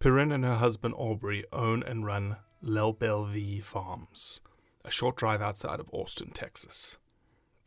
Perrine 0.00 0.30
and 0.30 0.44
her 0.44 0.56
husband 0.56 0.94
Aubrey 0.96 1.44
own 1.52 1.82
and 1.82 2.06
run 2.06 2.36
Lel 2.62 2.92
V 2.92 3.58
Farms, 3.58 4.40
a 4.84 4.90
short 4.92 5.16
drive 5.16 5.42
outside 5.42 5.80
of 5.80 5.90
Austin, 5.92 6.30
Texas. 6.30 6.98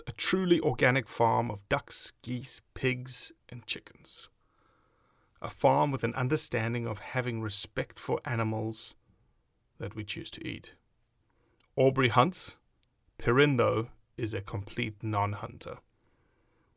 A 0.07 0.13
truly 0.13 0.59
organic 0.61 1.09
farm 1.09 1.51
of 1.51 1.67
ducks, 1.67 2.13
geese, 2.21 2.61
pigs, 2.73 3.33
and 3.49 3.67
chickens. 3.67 4.29
A 5.41 5.49
farm 5.49 5.91
with 5.91 6.05
an 6.05 6.15
understanding 6.15 6.87
of 6.87 6.99
having 6.99 7.41
respect 7.41 7.99
for 7.99 8.21
animals 8.23 8.95
that 9.77 9.93
we 9.93 10.05
choose 10.05 10.31
to 10.31 10.47
eat. 10.47 10.73
Aubrey 11.75 12.09
hunts. 12.09 12.55
Perrine, 13.17 13.57
though, 13.57 13.89
is 14.15 14.33
a 14.33 14.41
complete 14.41 14.95
non 15.03 15.33
hunter. 15.33 15.79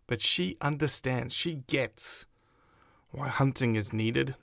But 0.08 0.20
she 0.20 0.56
understands, 0.60 1.32
she 1.32 1.62
gets 1.68 2.26
why 3.10 3.28
hunting 3.28 3.76
is 3.76 3.92
needed 3.92 4.34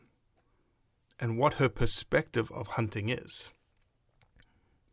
and 1.22 1.38
what 1.38 1.54
her 1.54 1.70
perspective 1.70 2.52
of 2.52 2.68
hunting 2.70 3.10
is. 3.10 3.52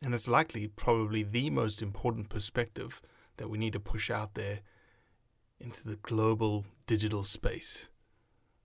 And 0.05 0.13
it's 0.13 0.29
likely 0.29 0.67
probably 0.67 1.23
the 1.23 1.49
most 1.49 1.81
important 1.81 2.29
perspective 2.29 3.01
that 3.37 3.49
we 3.49 3.57
need 3.57 3.73
to 3.73 3.79
push 3.79 4.11
out 4.11 4.35
there 4.35 4.59
into 5.59 5.83
the 5.83 5.95
global 5.95 6.65
digital 6.87 7.23
space 7.23 7.89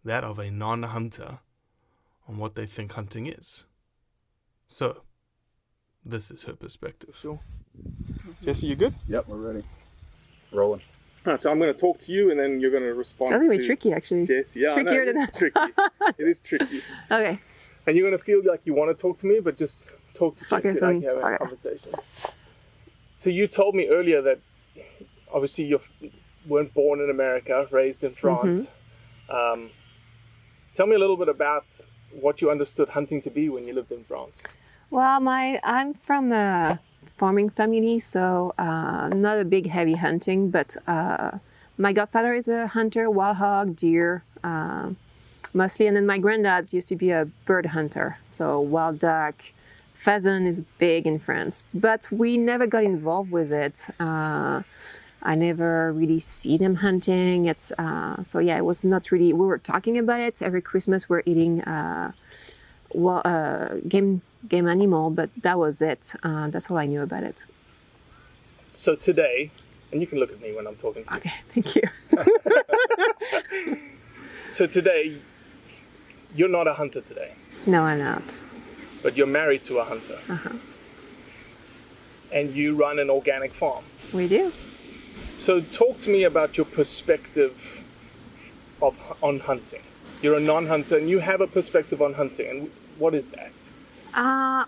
that 0.04 0.22
of 0.22 0.38
a 0.38 0.50
non 0.50 0.82
hunter 0.82 1.38
on 2.28 2.36
what 2.36 2.54
they 2.54 2.66
think 2.66 2.92
hunting 2.92 3.26
is. 3.26 3.64
So, 4.68 5.02
this 6.04 6.30
is 6.30 6.44
her 6.44 6.54
perspective. 6.54 7.16
Sure. 7.20 7.40
Jesse, 8.42 8.66
you 8.66 8.76
good? 8.76 8.94
Yep, 9.08 9.28
we're 9.28 9.36
ready. 9.36 9.64
Rolling. 10.52 10.82
All 11.26 11.32
right, 11.32 11.40
so 11.40 11.50
I'm 11.50 11.58
going 11.58 11.72
to 11.72 11.78
talk 11.78 11.98
to 12.00 12.12
you, 12.12 12.30
and 12.30 12.38
then 12.38 12.60
you're 12.60 12.70
going 12.70 12.82
to 12.82 12.92
respond 12.92 13.32
That's 13.32 13.44
gonna 13.44 13.58
be 13.58 13.66
tricky, 13.66 13.92
actually. 13.92 14.22
Jesse. 14.22 14.60
It's 14.60 14.66
Yeah, 14.66 14.74
I 14.74 14.82
know, 14.82 14.92
trickier 14.92 15.02
it 15.02 15.14
than 15.14 15.22
is 15.22 15.30
tricky. 15.36 15.60
it 16.18 16.28
is 16.28 16.40
tricky. 16.40 16.80
Okay. 17.10 17.40
And 17.86 17.96
you're 17.96 18.08
going 18.08 18.18
to 18.18 18.24
feel 18.24 18.42
like 18.44 18.62
you 18.64 18.74
want 18.74 18.96
to 18.96 19.00
talk 19.00 19.18
to 19.18 19.26
me, 19.26 19.40
but 19.40 19.56
just 19.56 19.92
talk 20.14 20.36
to 20.36 20.44
Jesse 20.46 20.78
so- 20.78 20.86
like 20.90 21.02
you're 21.02 21.20
having 21.20 21.34
a 21.34 21.38
conversation. 21.38 21.92
So 23.16 23.30
you 23.30 23.46
told 23.46 23.74
me 23.74 23.88
earlier 23.88 24.20
that 24.22 24.38
obviously 25.32 25.64
you 25.64 25.80
weren't 26.46 26.74
born 26.74 27.00
in 27.00 27.10
America, 27.10 27.66
raised 27.70 28.04
in 28.04 28.12
France. 28.12 28.70
Mm-hmm. 29.30 29.62
Um, 29.62 29.70
tell 30.72 30.86
me 30.86 30.94
a 30.94 30.98
little 30.98 31.16
bit 31.16 31.28
about 31.28 31.64
what 32.20 32.40
you 32.40 32.50
understood 32.50 32.88
hunting 32.88 33.20
to 33.22 33.30
be 33.30 33.48
when 33.48 33.66
you 33.66 33.72
lived 33.74 33.92
in 33.92 34.04
France. 34.04 34.44
Well, 34.90 35.20
my 35.20 35.60
I'm 35.64 35.94
from 35.94 36.32
a 36.32 36.78
farming 37.16 37.50
family, 37.50 37.98
so 37.98 38.54
uh, 38.58 39.08
not 39.08 39.38
a 39.38 39.44
big 39.44 39.66
heavy 39.68 39.94
hunting, 39.94 40.50
but 40.50 40.76
uh, 40.86 41.38
my 41.78 41.92
godfather 41.92 42.34
is 42.34 42.48
a 42.48 42.66
hunter, 42.68 43.10
wild 43.10 43.36
hog, 43.38 43.76
deer, 43.76 44.22
uh, 44.42 44.90
mostly, 45.54 45.86
and 45.86 45.96
then 45.96 46.06
my 46.06 46.18
granddad 46.18 46.72
used 46.72 46.88
to 46.88 46.96
be 46.96 47.10
a 47.10 47.26
bird 47.46 47.66
hunter, 47.66 48.18
so 48.26 48.60
wild 48.60 48.98
duck, 48.98 49.34
pheasant 49.94 50.46
is 50.46 50.60
big 50.78 51.06
in 51.06 51.18
France, 51.18 51.62
but 51.72 52.08
we 52.10 52.36
never 52.36 52.66
got 52.66 52.84
involved 52.84 53.30
with 53.30 53.52
it. 53.52 53.86
Uh, 53.98 54.62
I 55.22 55.34
never 55.36 55.90
really 55.92 56.18
see 56.18 56.58
them 56.58 56.74
hunting. 56.76 57.46
It's 57.46 57.72
uh, 57.78 58.22
so 58.22 58.40
yeah, 58.40 58.58
it 58.58 58.64
was 58.64 58.84
not 58.84 59.10
really. 59.10 59.32
We 59.32 59.46
were 59.46 59.58
talking 59.58 59.96
about 59.96 60.20
it 60.20 60.42
every 60.42 60.60
Christmas. 60.60 61.08
We're 61.08 61.22
eating 61.24 61.62
uh, 61.62 62.12
well, 62.92 63.22
uh, 63.24 63.76
game 63.88 64.20
game 64.46 64.68
animal, 64.68 65.08
but 65.08 65.30
that 65.40 65.58
was 65.58 65.80
it. 65.80 66.12
Uh, 66.22 66.48
that's 66.50 66.70
all 66.70 66.76
I 66.76 66.84
knew 66.84 67.00
about 67.00 67.22
it. 67.22 67.42
So 68.74 68.96
today, 68.96 69.50
and 69.92 70.02
you 70.02 70.06
can 70.06 70.18
look 70.18 70.30
at 70.30 70.42
me 70.42 70.52
when 70.54 70.66
I'm 70.66 70.76
talking 70.76 71.04
to 71.04 71.10
you. 71.12 71.16
Okay, 71.18 71.34
thank 71.54 71.76
you. 71.76 71.84
So 74.54 74.68
today, 74.68 75.16
you're 76.34 76.48
not 76.48 76.66
a 76.66 76.74
hunter 76.74 77.00
today, 77.00 77.32
No, 77.66 77.82
I'm 77.82 77.98
not. 77.98 78.22
but 79.02 79.16
you're 79.16 79.26
married 79.26 79.64
to 79.64 79.78
a 79.78 79.84
hunter. 79.84 80.18
Uh-huh. 80.28 80.50
And 82.32 82.54
you 82.54 82.74
run 82.74 82.98
an 82.98 83.10
organic 83.10 83.52
farm. 83.54 83.84
We 84.12 84.26
do. 84.28 84.52
So 85.36 85.60
talk 85.60 86.00
to 86.00 86.10
me 86.10 86.24
about 86.24 86.56
your 86.56 86.66
perspective 86.66 87.84
of 88.82 88.98
on 89.22 89.40
hunting. 89.40 89.82
You're 90.22 90.36
a 90.36 90.40
non-hunter 90.40 90.98
and 90.98 91.08
you 91.08 91.18
have 91.20 91.40
a 91.40 91.46
perspective 91.46 92.00
on 92.02 92.14
hunting. 92.14 92.48
And 92.48 92.70
what 92.98 93.14
is 93.14 93.28
that? 93.28 93.52
Uh, 94.14 94.64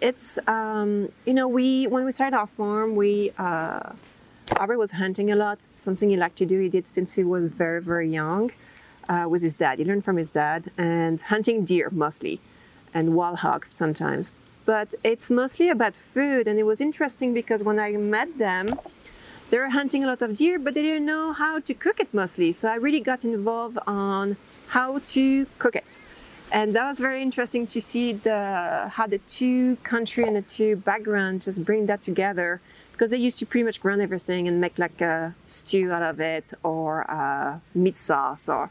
it's 0.00 0.38
um, 0.46 1.08
you 1.24 1.32
know 1.34 1.48
we 1.48 1.86
when 1.86 2.04
we 2.04 2.12
started 2.12 2.36
our 2.36 2.46
farm 2.46 2.96
we 2.96 3.32
uh, 3.38 3.92
Aubrey 4.56 4.76
was 4.76 4.92
hunting 4.92 5.30
a 5.32 5.36
lot. 5.36 5.62
Something 5.62 6.10
he 6.10 6.16
liked 6.16 6.36
to 6.38 6.46
do. 6.46 6.60
He 6.60 6.68
did 6.68 6.86
since 6.86 7.14
he 7.14 7.24
was 7.24 7.48
very 7.48 7.80
very 7.80 8.08
young 8.10 8.50
uh, 9.08 9.26
with 9.28 9.42
his 9.42 9.54
dad. 9.54 9.78
He 9.78 9.84
learned 9.84 10.04
from 10.04 10.16
his 10.16 10.30
dad 10.30 10.70
and 10.76 11.20
hunting 11.20 11.64
deer 11.64 11.88
mostly, 11.90 12.40
and 12.92 13.14
wild 13.14 13.38
hog 13.38 13.66
sometimes. 13.70 14.32
But 14.64 14.94
it's 15.04 15.30
mostly 15.30 15.68
about 15.68 15.96
food, 15.96 16.48
and 16.48 16.58
it 16.58 16.62
was 16.64 16.80
interesting 16.80 17.34
because 17.34 17.62
when 17.62 17.78
I 17.78 17.92
met 17.92 18.38
them, 18.38 18.68
they 19.50 19.58
were 19.58 19.68
hunting 19.68 20.02
a 20.04 20.06
lot 20.06 20.22
of 20.22 20.36
deer, 20.36 20.58
but 20.58 20.74
they 20.74 20.82
didn't 20.82 21.04
know 21.04 21.32
how 21.32 21.60
to 21.60 21.74
cook 21.74 22.00
it 22.00 22.12
mostly. 22.14 22.50
So 22.52 22.68
I 22.68 22.76
really 22.76 23.00
got 23.00 23.24
involved 23.24 23.78
on 23.86 24.36
how 24.68 25.00
to 25.08 25.46
cook 25.58 25.76
it. 25.76 25.98
And 26.50 26.72
that 26.74 26.86
was 26.86 26.98
very 26.98 27.20
interesting 27.20 27.66
to 27.68 27.80
see 27.80 28.12
the 28.12 28.90
how 28.92 29.06
the 29.06 29.18
two 29.18 29.76
country 29.76 30.24
and 30.24 30.36
the 30.36 30.42
two 30.42 30.76
background 30.76 31.42
just 31.42 31.64
bring 31.64 31.86
that 31.86 32.02
together 32.02 32.60
because 32.94 33.10
they 33.10 33.16
used 33.16 33.38
to 33.40 33.46
pretty 33.46 33.64
much 33.64 33.80
grind 33.80 34.00
everything 34.00 34.48
and 34.48 34.60
make 34.60 34.78
like 34.78 35.00
a 35.00 35.34
stew 35.46 35.92
out 35.92 36.02
of 36.02 36.20
it 36.20 36.52
or 36.62 37.02
a 37.02 37.60
meat 37.74 37.98
sauce 37.98 38.48
or 38.48 38.70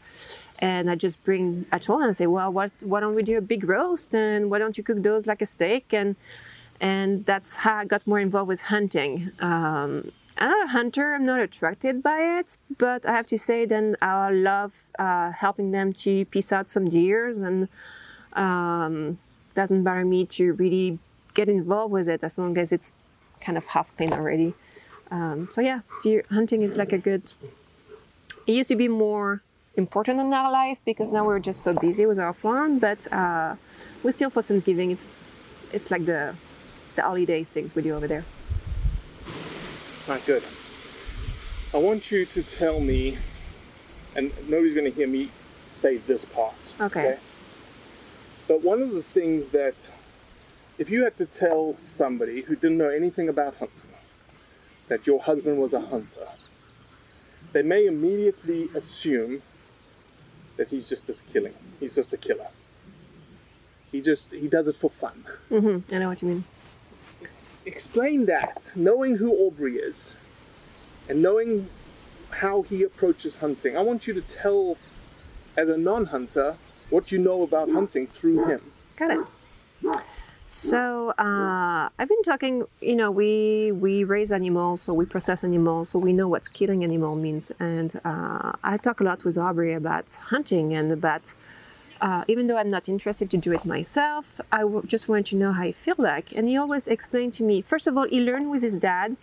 and 0.58 0.90
I 0.90 0.94
just 0.94 1.22
bring 1.24 1.66
I 1.70 1.78
told 1.78 2.00
them 2.00 2.10
I 2.10 2.12
say 2.12 2.26
well 2.26 2.50
what 2.52 2.72
why 2.82 3.00
don't 3.00 3.14
we 3.14 3.22
do 3.22 3.36
a 3.38 3.46
big 3.54 3.62
roast 3.68 4.14
and 4.14 4.50
why 4.50 4.58
don't 4.58 4.76
you 4.78 4.84
cook 4.84 5.02
those 5.02 5.26
like 5.26 5.42
a 5.42 5.46
steak 5.46 5.92
and 5.92 6.16
and 6.80 7.24
that's 7.24 7.56
how 7.56 7.76
I 7.76 7.84
got 7.84 8.06
more 8.06 8.20
involved 8.20 8.48
with 8.48 8.62
hunting. 8.62 9.30
Um, 9.40 10.10
I'm 10.36 10.50
not 10.50 10.64
a 10.64 10.68
hunter. 10.68 11.14
I'm 11.14 11.24
not 11.24 11.40
attracted 11.40 12.02
by 12.02 12.38
it, 12.38 12.58
but 12.78 13.06
I 13.06 13.12
have 13.12 13.26
to 13.28 13.38
say, 13.38 13.64
then 13.64 13.96
I 14.02 14.30
love 14.30 14.72
uh, 14.98 15.30
helping 15.30 15.70
them 15.70 15.92
to 16.04 16.24
piece 16.26 16.52
out 16.52 16.70
some 16.70 16.88
deers, 16.88 17.40
and 17.40 17.68
um, 18.32 19.18
doesn't 19.54 19.84
bother 19.84 20.04
me 20.04 20.26
to 20.26 20.54
really 20.54 20.98
get 21.34 21.48
involved 21.48 21.92
with 21.92 22.08
it 22.08 22.24
as 22.24 22.38
long 22.38 22.58
as 22.58 22.72
it's 22.72 22.92
kind 23.44 23.58
of 23.58 23.64
half 23.66 23.94
clean 23.96 24.12
already. 24.12 24.54
Um, 25.10 25.48
so 25.50 25.60
yeah, 25.60 25.80
deer 26.02 26.24
hunting 26.30 26.62
is 26.62 26.76
like 26.76 26.92
a 26.92 26.98
good. 26.98 27.22
It 28.46 28.52
used 28.52 28.68
to 28.68 28.76
be 28.76 28.88
more 28.88 29.42
important 29.76 30.20
in 30.20 30.32
our 30.32 30.50
life 30.50 30.78
because 30.84 31.12
now 31.12 31.24
we're 31.24 31.40
just 31.40 31.62
so 31.62 31.74
busy 31.74 32.06
with 32.06 32.18
our 32.18 32.32
farm, 32.32 32.78
but 32.78 33.00
uh, 33.12 33.56
we 34.02 34.12
still 34.12 34.30
for 34.30 34.42
Thanksgiving. 34.42 34.90
It's 34.90 35.08
it's 35.72 35.90
like 35.90 36.04
the 36.06 36.34
the 36.96 37.02
holiday 37.02 37.44
things 37.44 37.74
we 37.74 37.82
do 37.82 37.94
over 37.94 38.06
there. 38.06 38.24
Not 40.08 40.24
good. 40.26 40.42
I 41.72 41.78
want 41.78 42.12
you 42.12 42.24
to 42.26 42.42
tell 42.42 42.80
me, 42.80 43.18
and 44.14 44.30
nobody's 44.48 44.74
going 44.74 44.90
to 44.90 44.96
hear 44.96 45.08
me 45.08 45.30
say 45.70 45.96
this 45.96 46.24
part. 46.24 46.74
Okay. 46.80 47.18
But 48.46 48.62
one 48.62 48.82
of 48.82 48.92
the 48.92 49.02
things 49.02 49.50
that, 49.50 49.74
if 50.78 50.90
you 50.90 51.04
had 51.04 51.16
to 51.18 51.26
tell 51.26 51.76
somebody 51.78 52.42
who 52.42 52.56
didn't 52.56 52.78
know 52.78 52.88
anything 52.88 53.28
about 53.28 53.56
hunting, 53.56 53.90
that 54.88 55.06
your 55.06 55.20
husband 55.22 55.58
was 55.58 55.72
a 55.72 55.80
hunter, 55.80 56.28
they 57.52 57.62
may 57.62 57.86
immediately 57.86 58.68
assume 58.74 59.42
that 60.56 60.68
he's 60.68 60.88
just 60.88 61.06
this 61.06 61.22
killing. 61.22 61.54
He's 61.80 61.94
just 61.94 62.12
a 62.12 62.16
killer. 62.16 62.48
He 63.92 64.00
just 64.00 64.32
he 64.32 64.48
does 64.48 64.66
it 64.68 64.76
for 64.76 64.90
fun. 64.90 65.24
hmm 65.48 65.78
I 65.92 65.98
know 65.98 66.08
what 66.08 66.20
you 66.22 66.28
mean. 66.28 66.44
Explain 67.66 68.26
that, 68.26 68.72
knowing 68.76 69.16
who 69.16 69.32
Aubrey 69.32 69.76
is, 69.76 70.16
and 71.08 71.22
knowing 71.22 71.68
how 72.30 72.62
he 72.62 72.82
approaches 72.82 73.36
hunting. 73.36 73.76
I 73.76 73.80
want 73.80 74.06
you 74.06 74.14
to 74.14 74.20
tell, 74.20 74.76
as 75.56 75.68
a 75.68 75.78
non-hunter, 75.78 76.56
what 76.90 77.10
you 77.12 77.18
know 77.18 77.42
about 77.42 77.70
hunting 77.70 78.06
through 78.08 78.46
him. 78.46 78.60
Got 78.96 79.12
it. 79.12 79.98
So 80.46 81.10
uh, 81.18 81.88
I've 81.98 82.08
been 82.08 82.22
talking. 82.22 82.64
You 82.80 82.96
know, 82.96 83.10
we 83.10 83.72
we 83.72 84.04
raise 84.04 84.30
animals, 84.30 84.82
so 84.82 84.92
we 84.92 85.06
process 85.06 85.42
animals, 85.42 85.88
so 85.88 85.98
we 85.98 86.12
know 86.12 86.28
what 86.28 86.52
killing 86.52 86.84
animal 86.84 87.16
means. 87.16 87.50
And 87.58 87.98
uh, 88.04 88.52
I 88.62 88.76
talk 88.76 89.00
a 89.00 89.04
lot 89.04 89.24
with 89.24 89.38
Aubrey 89.38 89.72
about 89.72 90.14
hunting 90.14 90.74
and 90.74 90.92
about. 90.92 91.34
Uh, 92.00 92.24
even 92.28 92.48
though 92.48 92.58
I'm 92.58 92.70
not 92.70 92.88
interested 92.88 93.30
to 93.30 93.38
do 93.38 93.52
it 93.52 93.64
myself, 93.64 94.26
I 94.52 94.64
just 94.84 95.08
want 95.08 95.28
to 95.28 95.36
know 95.36 95.52
how 95.52 95.62
I 95.62 95.72
feel 95.72 95.94
like. 95.96 96.32
And 96.36 96.46
he 96.46 96.56
always 96.56 96.86
explained 96.88 97.32
to 97.34 97.42
me. 97.42 97.62
First 97.62 97.86
of 97.86 97.96
all, 97.96 98.06
he 98.06 98.20
learned 98.20 98.50
with 98.50 98.62
his 98.62 98.76
dad, 98.76 99.16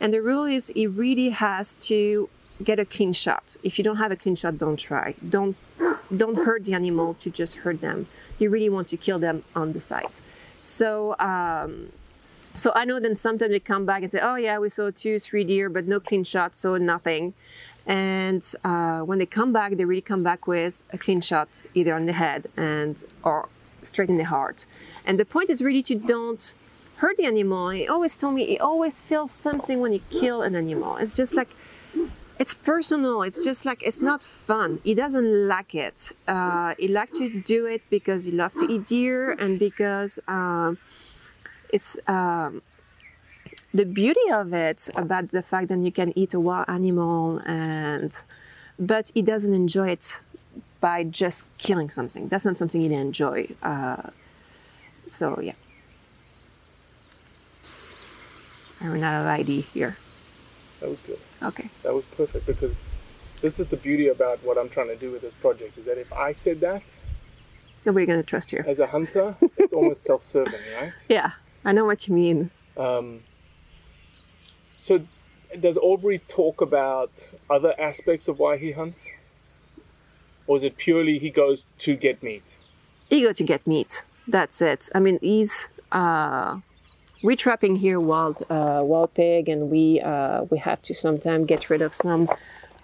and 0.00 0.12
the 0.12 0.20
rule 0.20 0.44
is 0.44 0.68
he 0.68 0.88
really 0.88 1.28
has 1.28 1.74
to 1.90 2.28
get 2.64 2.80
a 2.80 2.84
clean 2.84 3.12
shot. 3.12 3.56
If 3.62 3.78
you 3.78 3.84
don't 3.84 3.98
have 3.98 4.10
a 4.10 4.16
clean 4.16 4.34
shot, 4.34 4.58
don't 4.58 4.78
try. 4.78 5.14
Don't 5.28 5.56
don't 6.16 6.36
hurt 6.36 6.64
the 6.64 6.74
animal 6.74 7.14
to 7.14 7.30
just 7.30 7.58
hurt 7.58 7.80
them. 7.80 8.08
You 8.38 8.50
really 8.50 8.68
want 8.68 8.88
to 8.88 8.96
kill 8.96 9.18
them 9.20 9.44
on 9.54 9.72
the 9.72 9.80
site. 9.80 10.20
So, 10.64 11.14
um, 11.18 11.92
so 12.54 12.72
I 12.74 12.86
know 12.86 12.98
then 12.98 13.16
sometimes 13.16 13.50
they 13.50 13.60
come 13.60 13.84
back 13.84 14.02
and 14.02 14.10
say, 14.10 14.20
"Oh 14.22 14.36
yeah, 14.36 14.58
we 14.58 14.70
saw 14.70 14.90
two, 14.90 15.18
three 15.18 15.44
deer, 15.44 15.68
but 15.68 15.86
no 15.86 16.00
clean 16.00 16.24
shot, 16.24 16.56
so 16.56 16.76
nothing." 16.78 17.34
And 17.86 18.42
uh, 18.64 19.00
when 19.00 19.18
they 19.18 19.26
come 19.26 19.52
back, 19.52 19.76
they 19.76 19.84
really 19.84 20.00
come 20.00 20.22
back 20.22 20.46
with 20.46 20.82
a 20.90 20.96
clean 20.96 21.20
shot, 21.20 21.48
either 21.74 21.94
on 21.94 22.06
the 22.06 22.14
head 22.14 22.46
and 22.56 23.04
or 23.22 23.48
straight 23.82 24.08
in 24.08 24.16
the 24.16 24.24
heart. 24.24 24.64
And 25.04 25.20
the 25.20 25.26
point 25.26 25.50
is 25.50 25.60
really 25.60 25.82
to 25.82 25.94
don't 25.94 26.54
hurt 26.96 27.18
the 27.18 27.26
animal. 27.26 27.68
He 27.68 27.86
always 27.86 28.16
told 28.16 28.34
me 28.34 28.46
he 28.46 28.58
always 28.58 29.02
feels 29.02 29.32
something 29.32 29.80
when 29.80 29.92
you 29.92 30.00
kill 30.08 30.40
an 30.40 30.54
animal. 30.54 30.96
It's 30.96 31.14
just 31.14 31.34
like 31.34 31.50
it's 32.38 32.54
personal. 32.54 33.22
It's 33.22 33.44
just 33.44 33.64
like 33.64 33.82
it's 33.82 34.00
not 34.00 34.22
fun. 34.22 34.80
He 34.82 34.94
doesn't 34.94 35.48
like 35.48 35.74
it. 35.74 36.12
Uh, 36.26 36.74
he 36.78 36.88
like 36.88 37.12
to 37.12 37.28
do 37.42 37.66
it 37.66 37.82
because 37.90 38.24
he 38.24 38.32
loves 38.32 38.54
to 38.56 38.70
eat 38.70 38.86
deer 38.86 39.32
and 39.32 39.58
because 39.58 40.18
um, 40.26 40.78
it's 41.72 41.98
um, 42.08 42.62
the 43.72 43.84
beauty 43.84 44.30
of 44.32 44.52
it 44.52 44.88
about 44.96 45.30
the 45.30 45.42
fact 45.42 45.68
that 45.68 45.78
you 45.78 45.92
can 45.92 46.16
eat 46.18 46.34
a 46.34 46.40
wild 46.40 46.66
animal 46.68 47.40
and 47.46 48.16
but 48.78 49.10
he 49.14 49.22
doesn't 49.22 49.54
enjoy 49.54 49.88
it 49.90 50.20
by 50.80 51.04
just 51.04 51.46
killing 51.58 51.88
something. 51.88 52.28
That's 52.28 52.44
not 52.44 52.56
something 52.56 52.80
he 52.80 52.92
enjoy. 52.92 53.48
Uh, 53.62 54.10
so 55.06 55.40
yeah. 55.40 55.52
I 58.80 58.88
ran 58.88 59.02
out 59.02 59.20
of 59.20 59.26
ID 59.26 59.62
here. 59.62 59.96
That 60.80 60.90
was 60.90 61.00
good. 61.00 61.18
Okay. 61.44 61.68
That 61.82 61.94
was 61.94 62.04
perfect 62.16 62.46
because 62.46 62.74
this 63.40 63.60
is 63.60 63.66
the 63.66 63.76
beauty 63.76 64.08
about 64.08 64.42
what 64.42 64.56
I'm 64.58 64.68
trying 64.68 64.88
to 64.88 64.96
do 64.96 65.10
with 65.10 65.22
this 65.22 65.34
project 65.34 65.76
is 65.78 65.84
that 65.84 65.98
if 65.98 66.12
I 66.12 66.32
said 66.32 66.60
that 66.60 66.82
Nobody 67.84 68.06
gonna 68.06 68.22
trust 68.22 68.52
you. 68.52 68.64
as 68.66 68.78
a 68.80 68.86
hunter, 68.86 69.36
it's 69.58 69.72
almost 69.74 70.02
self-serving, 70.10 70.60
right? 70.80 70.92
Yeah, 71.08 71.32
I 71.64 71.72
know 71.72 71.84
what 71.84 72.08
you 72.08 72.14
mean. 72.14 72.50
Um, 72.78 73.20
so, 74.80 75.00
does 75.60 75.76
Aubrey 75.76 76.18
talk 76.18 76.60
about 76.62 77.30
other 77.50 77.74
aspects 77.78 78.26
of 78.26 78.38
why 78.38 78.56
he 78.56 78.72
hunts, 78.72 79.12
or 80.46 80.56
is 80.56 80.62
it 80.64 80.76
purely 80.78 81.18
he 81.18 81.28
goes 81.30 81.66
to 81.80 81.94
get 81.94 82.22
meat? 82.22 82.56
Eager 83.10 83.34
to 83.34 83.44
get 83.44 83.66
meat. 83.66 84.02
That's 84.26 84.62
it. 84.62 84.88
I 84.94 84.98
mean, 85.00 85.18
he's 85.20 85.68
uh, 85.92 86.60
we 87.24 87.34
trapping 87.36 87.76
here 87.76 87.98
wild 87.98 88.42
uh, 88.50 88.82
wild 88.84 89.14
pig, 89.14 89.48
and 89.48 89.70
we 89.70 89.98
uh, 90.02 90.44
we 90.50 90.58
have 90.58 90.80
to 90.82 90.94
sometimes 90.94 91.46
get 91.46 91.70
rid 91.70 91.80
of 91.80 91.94
some 91.94 92.28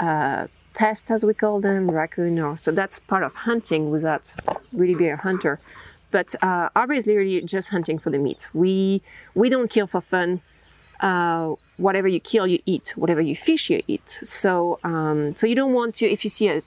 uh, 0.01 0.47
pests, 0.73 1.11
as 1.11 1.25
we 1.25 1.35
call 1.35 1.61
them, 1.61 1.91
raccoon. 1.91 2.39
Or 2.39 2.57
so 2.57 2.71
that's 2.73 2.99
part 2.99 3.23
of 3.23 3.35
hunting 3.35 3.91
without 3.91 4.35
really 4.73 4.95
being 4.95 5.13
a 5.13 5.17
hunter. 5.17 5.61
But 6.11 6.35
uh, 6.43 6.71
Aubrey 6.75 6.97
is 6.97 7.07
literally 7.07 7.43
just 7.43 7.69
hunting 7.69 7.99
for 7.99 8.09
the 8.09 8.19
meat. 8.19 8.49
We 8.55 9.03
we 9.35 9.51
don't 9.51 9.69
kill 9.69 9.87
for 9.87 10.01
fun. 10.01 10.41
Uh, 11.01 11.57
whatever 11.77 12.09
you 12.09 12.21
kill, 12.21 12.47
you 12.47 12.61
eat. 12.65 12.95
Whatever 12.97 13.21
you 13.21 13.37
fish, 13.37 13.69
you 13.69 13.83
eat. 13.87 14.09
So 14.25 14.79
um, 14.85 15.35
so 15.35 15.47
you 15.47 15.55
don't 15.55 15.75
want 15.75 15.97
to 15.97 16.07
if 16.07 16.25
you 16.25 16.31
see 16.31 16.49
a 16.49 16.63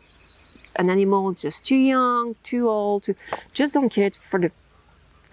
an 0.75 0.89
animal 0.91 1.33
just 1.33 1.65
too 1.65 1.75
young, 1.75 2.35
too 2.43 2.67
old, 2.67 3.03
to, 3.03 3.15
just 3.53 3.73
don't 3.73 3.89
kill 3.89 4.05
it 4.05 4.15
for 4.15 4.39
the 4.39 4.51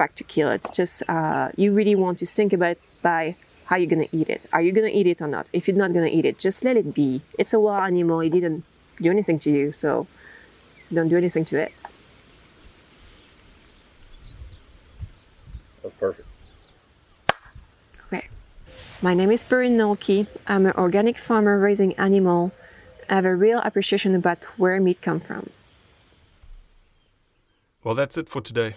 fact 0.00 0.16
to 0.16 0.24
kill 0.24 0.48
it. 0.56 0.64
Just 0.80 0.96
uh, 1.16 1.46
you 1.62 1.68
really 1.80 1.94
want 2.04 2.16
to 2.22 2.26
think 2.38 2.50
about 2.56 2.72
it 2.76 2.82
by 3.02 3.36
how 3.68 3.76
you're 3.76 3.92
gonna 3.94 4.12
eat 4.18 4.28
it. 4.36 4.42
Are 4.54 4.62
you 4.66 4.72
gonna 4.72 4.94
eat 4.98 5.06
it 5.12 5.18
or 5.24 5.30
not? 5.36 5.44
If 5.52 5.62
you're 5.66 5.82
not 5.84 5.92
gonna 5.96 6.14
eat 6.18 6.24
it, 6.30 6.38
just 6.46 6.58
let 6.64 6.76
it 6.82 6.88
be. 7.02 7.20
It's 7.40 7.52
a 7.52 7.60
wild 7.60 7.84
animal. 7.92 8.20
It 8.20 8.30
didn't 8.30 8.64
do 9.04 9.10
anything 9.16 9.38
to 9.44 9.50
you, 9.58 9.66
so 9.82 10.06
don't 10.96 11.10
do 11.14 11.18
anything 11.24 11.44
to 11.50 11.56
it. 11.66 11.72
That's 15.82 15.96
perfect. 16.06 16.28
Okay. 18.06 18.24
My 19.02 19.12
name 19.12 19.30
is 19.30 19.44
Perrine 19.44 19.76
Nolke. 19.80 20.26
I'm 20.46 20.64
an 20.64 20.74
organic 20.84 21.16
farmer 21.18 21.58
raising 21.68 21.92
animal. 22.08 22.52
I 23.10 23.14
have 23.16 23.26
a 23.26 23.36
real 23.46 23.60
appreciation 23.68 24.14
about 24.14 24.44
where 24.60 24.80
meat 24.80 25.00
come 25.02 25.20
from. 25.20 25.50
Well, 27.84 27.94
that's 27.94 28.16
it 28.16 28.28
for 28.28 28.40
today. 28.40 28.76